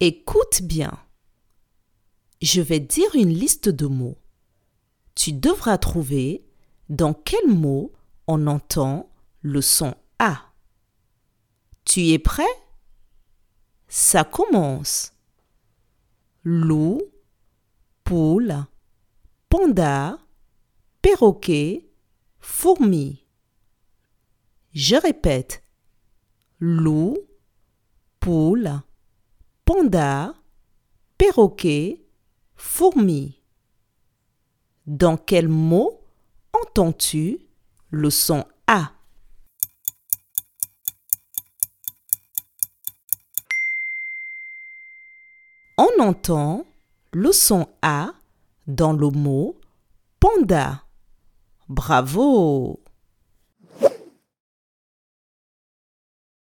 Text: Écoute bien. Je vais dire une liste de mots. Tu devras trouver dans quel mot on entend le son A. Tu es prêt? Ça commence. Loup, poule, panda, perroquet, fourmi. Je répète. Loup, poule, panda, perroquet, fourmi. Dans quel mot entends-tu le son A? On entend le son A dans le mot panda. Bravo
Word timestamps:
Écoute 0.00 0.62
bien. 0.62 0.98
Je 2.42 2.60
vais 2.60 2.80
dire 2.80 3.14
une 3.14 3.32
liste 3.32 3.68
de 3.68 3.86
mots. 3.86 4.18
Tu 5.14 5.32
devras 5.32 5.78
trouver 5.78 6.44
dans 6.88 7.14
quel 7.14 7.46
mot 7.46 7.92
on 8.26 8.48
entend 8.48 9.08
le 9.40 9.60
son 9.60 9.94
A. 10.18 10.52
Tu 11.84 12.08
es 12.08 12.18
prêt? 12.18 12.42
Ça 13.86 14.24
commence. 14.24 15.12
Loup, 16.42 17.00
poule, 18.02 18.66
panda, 19.48 20.18
perroquet, 21.02 21.88
fourmi. 22.40 23.24
Je 24.72 24.96
répète. 24.96 25.62
Loup, 26.58 27.16
poule, 28.18 28.82
panda, 29.64 30.34
perroquet, 31.18 32.04
fourmi. 32.56 33.40
Dans 34.86 35.16
quel 35.16 35.48
mot 35.48 36.00
entends-tu 36.52 37.38
le 37.90 38.10
son 38.10 38.44
A? 38.66 38.92
On 45.78 45.88
entend 46.00 46.66
le 47.12 47.32
son 47.32 47.66
A 47.82 48.12
dans 48.66 48.92
le 48.92 49.08
mot 49.08 49.58
panda. 50.20 50.84
Bravo 51.68 52.83